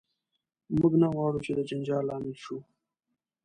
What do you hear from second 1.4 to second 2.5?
چې د جنجال لامل